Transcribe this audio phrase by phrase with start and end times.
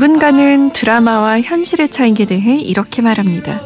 [0.00, 3.60] 누군가는 드라마와 현실의 차이에 대해 이렇게 말합니다.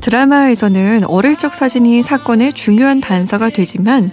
[0.00, 4.10] 드라마에서는 어릴 적 사진이 사건의 중요한 단서가 되지만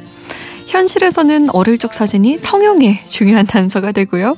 [0.67, 4.37] 현실에서는 어릴 적 사진이 성형의 중요한 단서가 되고요.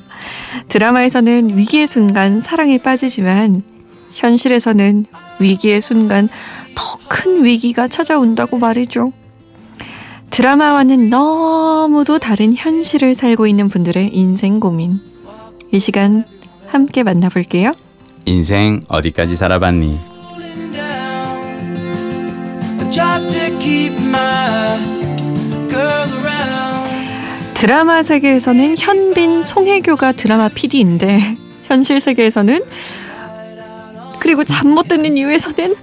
[0.68, 3.62] 드라마에서는 위기의 순간 사랑에 빠지지만
[4.12, 5.04] 현실에서는
[5.38, 6.30] 위기의 순간
[6.74, 9.12] 더 큰 위기가 찾아온다고 말이죠.
[10.30, 14.98] 드라마와는 너무도 다른 현실을 살고 있는 분들의 인생 고민.
[15.70, 16.24] 이 시간
[16.72, 17.74] 함께 만나볼게요.
[18.24, 19.98] 인생 어디까지 살아봤니?
[27.54, 32.62] 드라마 세계에서는 현빈, 송혜교가 드라마 PD인데 현실 세계에서는
[34.18, 35.74] 그리고 잠 못 드는 이유에서는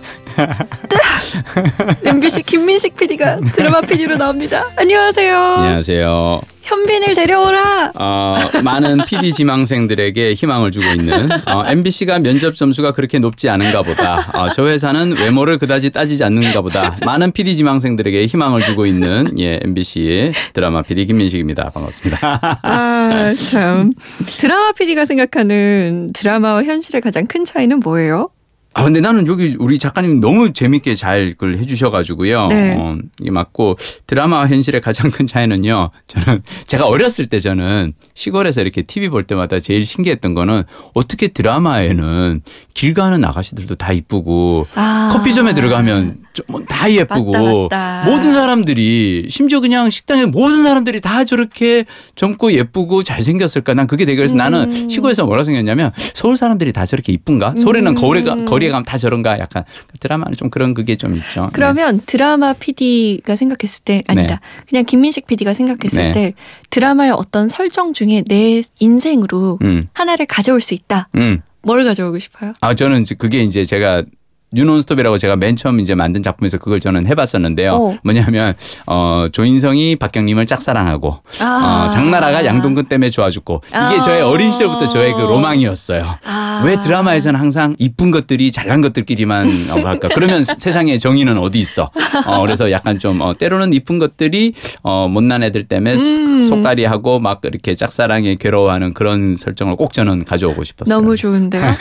[2.06, 4.66] MBC 김민식 PD가 드라마 PD로 나옵니다.
[4.78, 5.38] 안녕하세요.
[5.38, 6.40] 안녕하세요.
[6.70, 7.94] 현빈을 데려오라.
[7.96, 14.30] 어, 많은 PD 지망생들에게 희망을 주고 있는 어, MBC가 면접 점수가 그렇게 높지 않은가 보다.
[14.36, 16.96] 어, 저 회사는 외모를 그다지 따지지 않는가 보다.
[17.04, 21.72] 많은 PD 지망생들에게 희망을 주고 있는 예, MBC의 드라마 PD 김민식입니다.
[21.72, 22.60] 반갑습니다.
[22.62, 23.90] 아, 참.
[24.38, 28.30] 드라마 PD가 생각하는 드라마와 현실의 가장 큰 차이는 뭐예요?
[28.74, 32.48] 아 근데 나는 여기 우리 작가님 너무 재밌게 잘 그걸 해주셔가지고요.
[32.48, 32.76] 네.
[32.78, 35.90] 어, 이게 맞고 드라마와 현실의 가장 큰 차이는요.
[36.08, 42.42] 저는 제가 어렸을 때 저는 시골에서 이렇게 TV 볼 때마다 제일 신기했던 거는 어떻게 드라마에는
[42.76, 45.10] 길 가는 아가씨들도 다 이쁘고 아.
[45.14, 46.24] 커피점에 들어가면 좀
[46.68, 48.10] 다 예쁘고 맞다, 맞다.
[48.10, 54.06] 모든 사람들이 심지어 그냥 식당에 모든 사람들이 다 저렇게 젊고 예쁘고 잘 생겼을까 난 그게
[54.06, 54.38] 되게 그래서 음.
[54.38, 57.96] 나는 시골에서 뭐라 생각했냐면 서울 사람들이 다 저렇게 이쁜가 서울에는 음.
[57.96, 59.64] 거리가 거리에 가면 다 저런가 약간
[60.00, 61.44] 드라마는 좀 그런 그게 좀 있죠.
[61.44, 61.50] 네.
[61.54, 64.40] 그러면 드라마 PD가 생각했을 때 아니다.
[64.68, 66.12] 그냥 김민식 PD가 생각했을 네.
[66.12, 66.34] 때
[66.70, 71.10] 드라마의 어떤 설정 중에 내 인생으로 음, 하나를 가져올 수 있다.
[71.16, 71.42] 음.
[71.62, 72.54] 뭘 가져오고 싶어요?
[72.62, 74.04] 아 저는 그게 이제 제가
[74.52, 77.74] 뉴논스톱이라고 제가 맨 처음 이제 만든 작품에서 그걸 저는 해봤었는데요.
[77.74, 77.98] 어.
[78.04, 78.56] 뭐냐면
[78.88, 81.86] 어 조인성이 박경림을 짝사랑하고 아.
[81.88, 84.02] 어, 장나라가 양동근 때문에 좋아 죽고 이게 아.
[84.02, 86.18] 저의 어린 시절부터 저의 그 로망이었어요.
[86.26, 86.64] 아.
[86.66, 90.10] 왜 드라마에서는 항상 이쁜 것들이 잘난 것들끼리만 어, 할까?
[90.14, 91.92] 그러면 세상에 정의는 어디 있어?
[92.26, 96.42] 어, 그래서 약간 좀 어, 때로는 이쁜 것들이 어, 못난 애들 때문에 음.
[96.42, 100.96] 속가리하고 막 이렇게 짝사랑에 괴로워하는 그런 설정을 꼭 저는 가져오고 싶었어요.
[100.96, 101.64] 너무 좋은데요?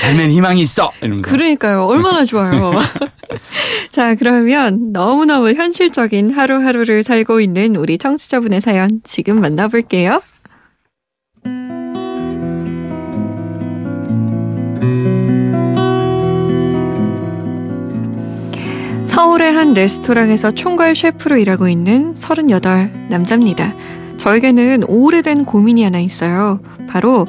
[0.00, 0.83] 삶엔 희망이 있어.
[1.00, 1.30] 이러면서.
[1.30, 1.84] 그러니까요.
[1.84, 2.74] 얼마나 좋아요.
[3.90, 10.22] 자, 그러면 너무너무 현실적인 하루하루를 살고 있는 우리 청취자분의 사연 지금 만나볼게요.
[19.04, 23.72] 서울의 한 레스토랑에서 총괄 셰프로 일하고 있는 38 남자입니다.
[24.16, 26.58] 저에게는 오래된 고민이 하나 있어요.
[26.88, 27.26] 바로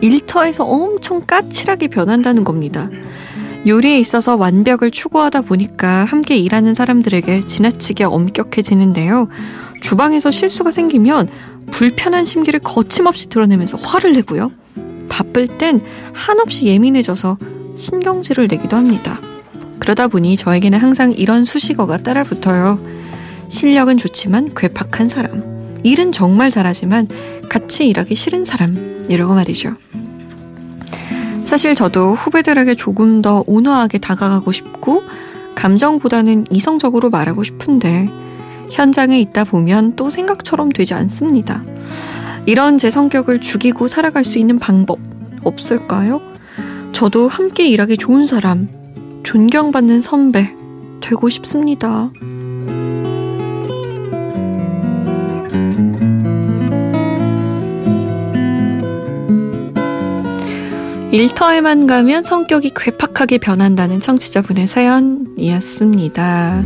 [0.00, 2.90] 일터에서 엄청 까칠하게 변한다는 겁니다.
[3.66, 9.28] 요리에 있어서 완벽을 추구하다 보니까 함께 일하는 사람들에게 지나치게 엄격해지는데요.
[9.80, 11.28] 주방에서 실수가 생기면
[11.72, 14.52] 불편한 심기를 거침없이 드러내면서 화를 내고요.
[15.08, 15.80] 바쁠 땐
[16.12, 17.38] 한없이 예민해져서
[17.76, 19.20] 신경질을 내기도 합니다.
[19.80, 22.78] 그러다 보니 저에게는 항상 이런 수식어가 따라 붙어요.
[23.48, 25.78] 실력은 좋지만 괴팍한 사람.
[25.82, 27.08] 일은 정말 잘하지만
[27.48, 28.95] 같이 일하기 싫은 사람.
[29.08, 29.76] 이라고 말이죠.
[31.44, 35.02] 사실 저도 후배들에게 조금 더 온화하게 다가가고 싶고
[35.54, 38.08] 감정보다는 이성적으로 말하고 싶은데
[38.70, 41.62] 현장에 있다 보면 또 생각처럼 되지 않습니다.
[42.46, 44.98] 이런 제 성격을 죽이고 살아갈 수 있는 방법
[45.42, 46.20] 없을까요?
[46.92, 48.68] 저도 함께 일하기 좋은 사람,
[49.22, 50.54] 존경받는 선배
[51.00, 52.10] 되고 싶습니다.
[61.16, 66.62] 일터에만 가면 성격이 괴팍하게 변한다는 청취자분의 사연이었습니다.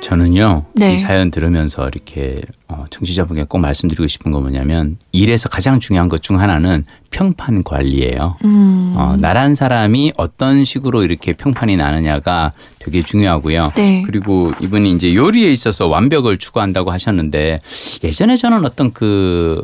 [0.00, 0.94] 저는요 네.
[0.94, 6.20] 이 사연 들으면서 이렇게 어, 청취자분께 꼭 말씀드리고 싶은 건 뭐냐면 일에서 가장 중요한 것
[6.20, 8.36] 중 하나는 평판 관리예요.
[8.44, 13.70] 음, 어, 나란 사람이 어떤 식으로 이렇게 평판이 나느냐가 되게 중요하고요.
[13.76, 14.02] 네.
[14.04, 17.60] 그리고 이분이 이제 요리에 있어서 완벽을 추구한다고 하셨는데
[18.02, 19.62] 예전에 저는 어떤 그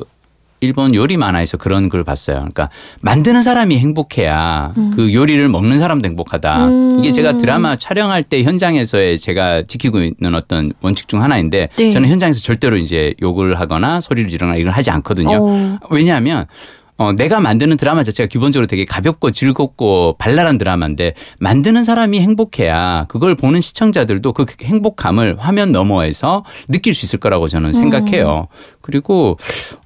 [0.61, 2.37] 일본 요리 만화에서 그런 걸 봤어요.
[2.37, 2.69] 그러니까
[3.01, 4.93] 만드는 사람이 행복해야 음.
[4.95, 6.67] 그 요리를 먹는 사람도 행복하다.
[6.67, 6.99] 음.
[6.99, 11.91] 이게 제가 드라마 촬영할 때 현장에서의 제가 지키고 있는 어떤 원칙 중 하나인데 네.
[11.91, 15.39] 저는 현장에서 절대로 이제 욕을 하거나 소리를 지르거나 이걸 하지 않거든요.
[15.41, 16.47] 어, 왜냐하면
[17.01, 23.35] 어, 내가 만드는 드라마 자체가 기본적으로 되게 가볍고 즐겁고 발랄한 드라마인데 만드는 사람이 행복해야 그걸
[23.35, 28.49] 보는 시청자들도 그 행복감을 화면 너머에서 느낄 수 있을 거라고 저는 생각해요.
[28.83, 29.39] 그리고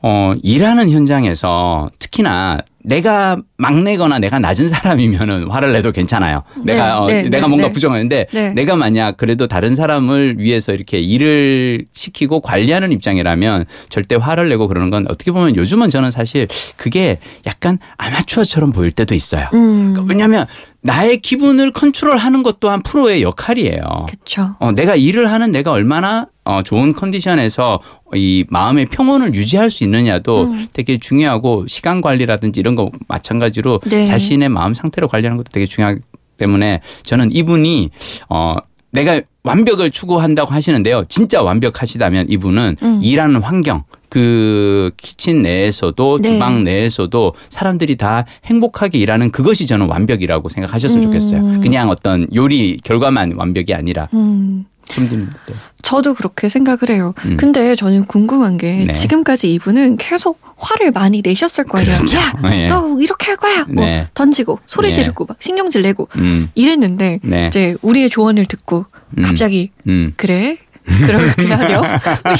[0.03, 6.43] 어 일하는 현장에서 특히나 내가 막내거나 내가 낮은 사람이면은 화를 내도 괜찮아요.
[6.63, 7.73] 네, 내가 어, 네, 내가 네, 뭔가 네.
[7.73, 8.51] 부정하는데 네.
[8.51, 14.91] 내가 만약 그래도 다른 사람을 위해서 이렇게 일을 시키고 관리하는 입장이라면 절대 화를 내고 그러는
[14.91, 16.47] 건 어떻게 보면 요즘은 저는 사실
[16.77, 19.49] 그게 약간 아마추어처럼 보일 때도 있어요.
[19.55, 20.07] 음.
[20.07, 20.47] 왜냐하면
[20.85, 23.81] 나의 기분을 컨트롤하는 것 또한 프로의 역할이에요.
[24.07, 24.55] 그쵸.
[24.59, 27.81] 어, 내가 일을 하는 내가 얼마나 어, 좋은 컨디션에서
[28.15, 30.67] 이 마음의 평온을 유지할 수 있느냐도 음.
[30.75, 34.05] 되게 중요하고 시간 관리라든지 이런 거 마찬가지로 네.
[34.05, 36.01] 자신의 마음 상태를 관리하는 것도 되게 중요하기
[36.37, 37.89] 때문에 저는 이분이
[38.29, 38.57] 어,
[38.95, 41.03] 내가 완벽을 추구한다고 하시는데요.
[41.09, 43.01] 진짜 완벽하시다면 이분은 음.
[43.03, 46.29] 일하는 환경 그 키친 내에서도 네.
[46.29, 51.07] 주방 내에서도 사람들이 다 행복하게 일하는 그것이 저는 완벽이라고 생각하셨으면 음.
[51.09, 51.61] 좋겠어요.
[51.61, 54.67] 그냥 어떤 요리 결과만 완벽이 아니라 음.
[54.91, 55.55] 힘든 네.
[55.83, 57.15] 저도 그렇게 생각을 해요.
[57.27, 57.37] 음.
[57.37, 58.93] 근데 저는 궁금한 게 네.
[58.93, 61.97] 지금까지 이분은 계속 화를 많이 내셨을 거 아니에요.
[61.97, 62.17] 그렇죠.
[62.17, 62.67] 야, 네.
[62.67, 63.65] 너 이렇게 할 거야.
[63.69, 64.07] 뭐 네.
[64.15, 64.95] 던지고 소리 네.
[64.95, 67.49] 지르고 막 신경질 내고 음, 이랬는데 네.
[67.49, 68.87] 이제 우리의 조언을 듣고
[69.19, 69.23] 음.
[69.23, 70.13] 갑자기 음.
[70.17, 71.83] 그래 그렇게 하려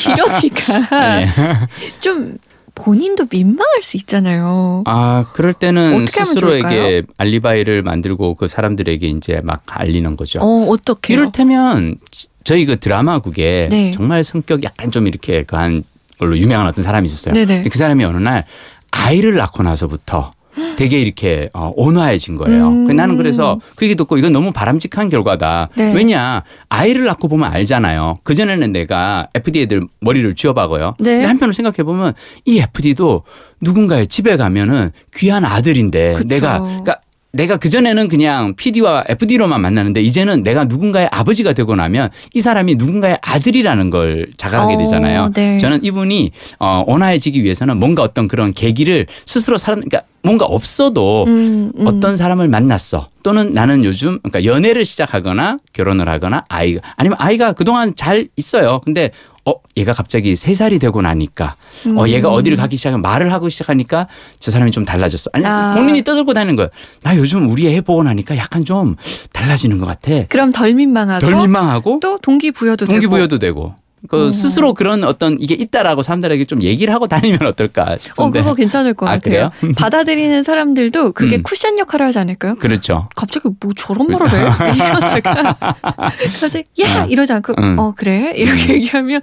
[0.07, 1.29] 이러니까 네.
[2.01, 2.37] 좀
[2.75, 4.83] 본인도 민망할 수 있잖아요.
[4.87, 7.03] 아, 그럴 때는 어떻게 스스로에게 좋을까요?
[7.17, 10.41] 알리바이를 만들고 그 사람들에게 이제 막 알리는 거죠.
[10.41, 11.19] 어 어떻게요?
[11.19, 11.99] 이를테면
[12.45, 13.91] 저희 그 드라마국에 네.
[13.91, 15.83] 정말 성격 약간 좀 이렇게 그한
[16.19, 17.35] 걸로 유명한 어떤 사람이 있었어요.
[17.35, 17.57] 네네.
[17.57, 18.45] 근데 그 사람이 어느 날
[18.91, 20.31] 아이를 낳고 나서부터
[20.77, 22.69] 되게 이렇게 어, 온화해진 거예요.
[22.69, 22.87] 음.
[22.87, 25.67] 그 나는 그래서 그 얘기 듣고 이건 너무 바람직한 결과다.
[25.77, 25.93] 네.
[25.95, 28.19] 왜냐 아이를 낳고 보면 알잖아요.
[28.23, 30.95] 그 전에는 내가 FD 애들 머리를 쥐어박어요.
[30.99, 31.13] 네.
[31.13, 32.15] 근데 한편으로 생각해 보면
[32.45, 33.25] 이 FD도
[33.61, 36.29] 누군가의 집에 가면은 귀한 아들인데 그쵸.
[36.29, 36.99] 내가 그러니까
[37.35, 43.19] 내가 그전에는 그냥 PD와 FD로만 만나는데 이제는 내가 누군가의 아버지가 되고 나면 이 사람이 누군가의
[43.23, 45.31] 아들이라는 걸 자각하게 어, 되잖아요.
[45.35, 45.59] 네.
[45.59, 51.73] 저는 이분이 어, 온화해지기 위해서는 뭔가 어떤 그런 계기를 스스로 사람, 그러니까 뭔가 없어도 음,
[51.77, 51.87] 음.
[51.87, 53.09] 어떤 사람을 만났어.
[53.23, 58.81] 또는 나는 요즘 그러니까 연애를 시작하거나 결혼을 하거나 아이가 아니면 아이가 그동안 잘 있어요.
[58.85, 59.11] 근데
[59.47, 61.57] 어 얘가 갑자기 세 살이 되고 나니까
[61.97, 62.35] 어 얘가 음.
[62.35, 64.09] 어디를 가기 시작하면 말을 하고 시작하니까
[64.41, 65.31] 저 사람이 좀 달라졌어.
[65.33, 65.75] 아니 아.
[65.75, 66.71] 본인이 떠들고 다니는 거예요.
[67.03, 68.97] 나 요즘 우리 애 보고 나니까 약간 좀
[69.33, 70.25] 달라지는 것 같아.
[70.29, 73.75] 그럼 덜 민망하고 덜 민망하고 또 동기 부여도 되고 동기 부여도 되고.
[74.09, 74.31] 그 어.
[74.31, 78.41] 스스로 그런 어떤 이게 있다라고 사람들에게 좀 얘기를 하고 다니면 어떨까 어 싶은데.
[78.41, 79.51] 그거 괜찮을 것 아, 같아요.
[79.77, 81.43] 받아들이는 사람들도 그게 음.
[81.43, 82.57] 쿠션 역할을 하지 않을까요?
[82.57, 83.09] 그렇죠.
[83.17, 84.45] 갑자기 뭐 저런 말을 해?
[84.75, 85.57] 이러다가
[86.41, 87.07] 갑자기 야 어.
[87.07, 87.79] 이러지 않고 음.
[87.79, 89.21] 어 그래 이렇게 얘기하면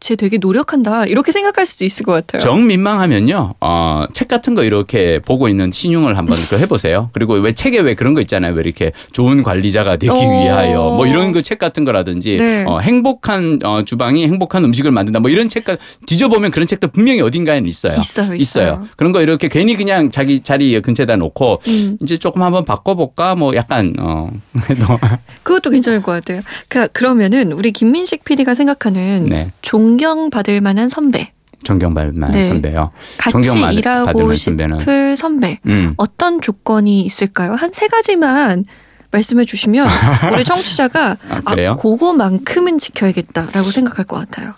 [0.00, 2.40] 쟤 되게 노력한다 이렇게 생각할 수도 있을 것 같아요.
[2.40, 7.10] 정 민망하면요, 어, 책 같은 거 이렇게 보고 있는 신용을 한번 그 해보세요.
[7.12, 8.54] 그리고 왜 책에 왜 그런 거 있잖아요.
[8.54, 10.42] 왜 이렇게 좋은 관리자가 되기 어.
[10.42, 12.64] 위하여 뭐 이런 그 책 같은 거라든지 네.
[12.66, 15.76] 어, 행복한 어, 주방이 행복한 음식을 만든다 뭐 이런 책가
[16.06, 17.94] 뒤져보면 그런 책도 분명히 어딘가에는 있어요.
[17.98, 18.86] 있어요, 있어요.
[18.96, 21.98] 그런 거 이렇게 괜히 그냥 자기 자리 근처에다 놓고 음.
[22.02, 24.30] 이제 조금 한번 바꿔볼까 뭐 약간 어,
[25.42, 26.40] 그것도 괜찮을 것 같아요.
[26.68, 29.48] 그 그러면은 우리 김민식 PD가 생각하는 네.
[29.98, 31.32] 존경받을 만한 선배,
[31.64, 32.42] 존경받을 만한 네.
[32.42, 32.90] 선배요.
[33.18, 34.34] 같이 존경받을 일하고.
[34.34, 35.92] 싶을 선배 음.
[35.96, 37.54] 어떤 조건이 있을까요?
[37.54, 38.64] 한 세 가지만
[39.10, 39.88] 말씀해 주시면
[40.34, 41.74] 우리 청취자가 아, 아?
[41.74, 44.54] 그거만큼은 지켜야겠다라고 생각할 것 같아요.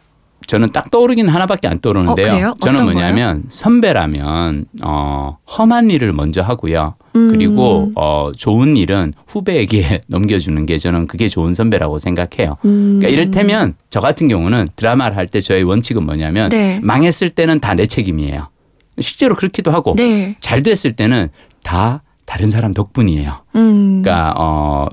[0.47, 2.49] 저는 딱 떠오르긴 하나밖에 안 떠오르는데요.
[2.51, 2.55] 어?
[2.61, 6.95] 저는 뭐냐면 선배라면 어, 험한 일을 먼저 하고요.
[7.17, 7.29] 음.
[7.31, 12.57] 그리고 어, 좋은 일은 후배에게 넘겨주는 게 저는 그게 좋은 선배라고 생각해요.
[12.65, 12.99] 음.
[13.01, 16.81] 그러니까 이를테면 저 같은 경우는 드라마를 할 때 저의 원칙은 뭐냐면 네.
[16.83, 18.49] 망했을 때는 다 내 책임이에요.
[19.01, 20.37] 실제로 그렇기도 하고 네.
[20.41, 21.31] 잘 됐을 때는
[21.63, 23.33] 다 다른 사람 덕분이에요.
[23.57, 24.03] 음.
[24.03, 24.85] 그러니까 어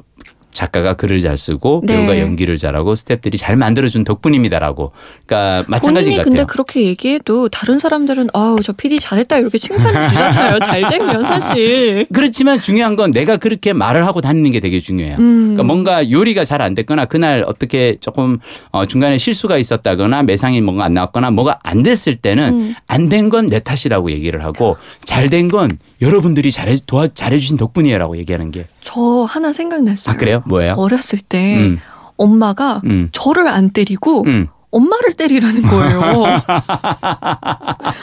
[0.59, 1.95] 작가가 글을 잘 쓰고 네.
[1.95, 4.91] 배우가 연기를 잘하고 스태프들이 잘 만들어준 덕분입니다라고.
[5.25, 6.47] 그러니까 마찬가지인 본인이 것 근데 같아요.
[6.47, 10.59] 그렇게 얘기해도 다른 사람들은 아우 저 PD 잘했다 이렇게 칭찬을 주잖아요.
[10.65, 12.05] 잘 되면 사실.
[12.13, 15.15] 그렇지만 중요한 건 내가 그렇게 말을 하고 다니는 게 되게 중요해요.
[15.17, 15.39] 음.
[15.53, 18.37] 그러니까 뭔가 요리가 잘 안 됐거나 그날 어떻게 조금
[18.71, 22.75] 어 중간에 실수가 있었다거나 매상이 뭔가 안 나왔거나 뭐가 안 됐을 때는 음.
[22.87, 24.75] 안된 건 내 탓이라고 얘기를 하고
[25.05, 28.65] 잘 된 건 여러분들이 잘해 도와 잘해주신 덕분이에요라고 얘기하는 게.
[28.81, 30.13] 저 하나 생각났어요.
[30.13, 30.43] 아 그래요?
[30.45, 30.73] 뭐예요?
[30.77, 31.79] 어렸을 때 음,
[32.17, 34.47] 엄마가 음, 저를 안 때리고 음.
[34.71, 36.25] 엄마를 때리라는 거예요.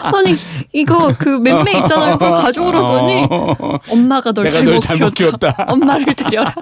[0.02, 0.35] 아니
[0.73, 2.14] 이거 그 맴매 있잖아요.
[2.14, 5.38] 그걸 가져오라더니 어, 엄마가 널 잘못, 널 잘못 키웠다.
[5.38, 5.64] 키웠다.
[5.73, 6.52] 엄마를 때려라.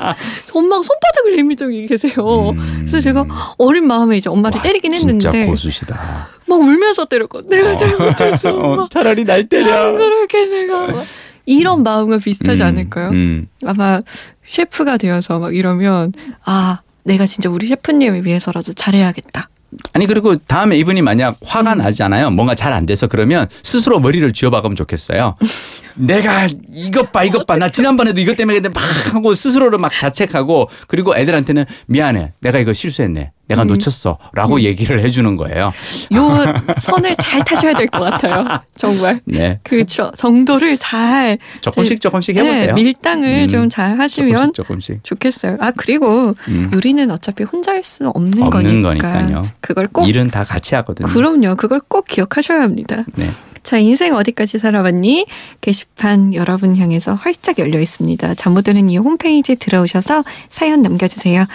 [0.52, 2.50] 엄마가 손바닥을 내밀 적이 계세요.
[2.50, 2.74] 음.
[2.80, 3.24] 그래서 제가
[3.56, 6.28] 어린 마음에 이제 엄마를 와, 때리긴 진짜 했는데 고수시다.
[6.46, 7.48] 막 울면서 때렸거든.
[7.48, 8.56] 내가 잘못했어.
[8.58, 8.82] 엄마.
[8.84, 9.92] 어, 차라리 날안 때려.
[9.92, 11.04] 그렇게 내가 막
[11.46, 13.10] 이런 마음과 비슷하지 음, 않을까요?
[13.10, 13.46] 음.
[13.66, 14.00] 아마
[14.46, 16.12] 셰프가 되어서 막 이러면
[16.44, 19.48] 아 내가 진짜 우리 셰프님을 위해서라도 잘해야겠다.
[19.92, 22.30] 아니 그리고 다음에 이분이 만약 화가 나잖아요.
[22.30, 25.36] 뭔가 잘 안 돼서 그러면 스스로 머리를 쥐어박으면 좋겠어요.
[25.96, 28.82] 내가 이것 봐 이것 봐 나 지난번에도 이것 때문에 막
[29.14, 33.66] 하고 스스로를 막 자책하고 그리고 애들한테는 미안해 내가 이거 실수했네 내가 음.
[33.68, 35.72] 놓쳤어라고 얘기를 해주는 거예요.
[36.14, 36.44] 요
[36.80, 38.44] 선을 잘 타셔야 될 것 같아요.
[38.74, 39.20] 정말.
[39.26, 42.74] 네그 저- 정도를 잘 조금씩 조금씩 네, 해보세요.
[42.74, 43.48] 밀당을 음.
[43.48, 45.58] 좀잘 하시면 조금씩 조금씩 좋겠어요.
[45.60, 46.70] 아 그리고 음.
[46.72, 49.46] 요리는 어차피 혼자 할 수는 없는, 없는 거니까 거니까요.
[49.60, 51.06] 그걸 꼭 일은 다 같이 하거든요.
[51.08, 51.54] 그럼요.
[51.56, 53.04] 그걸 꼭 기억하셔야 합니다.
[53.14, 53.28] 네.
[53.64, 55.26] 자, 인생 어디까지 살아봤니?
[55.60, 58.34] 게시판 여러분 향해서 활짝 열려 있습니다.
[58.34, 61.46] 잠 못 드는 이유 홈페이지 들어오셔서 사연 남겨주세요.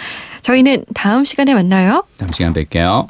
[0.42, 2.04] 저희는 다음 시간에 만나요.
[2.18, 3.06] 다음 시간 뵐게요.